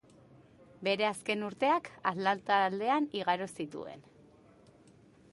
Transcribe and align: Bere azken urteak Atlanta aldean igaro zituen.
Bere 0.85 1.05
azken 1.09 1.43
urteak 1.49 1.89
Atlanta 2.11 2.57
aldean 2.69 3.07
igaro 3.19 3.47
zituen. 3.61 4.01